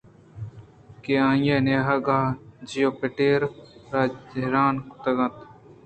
[1.03, 5.35] کہ آئی ءِ نیاہگءَجیوپیٹرءَرا حیران کُتگ ات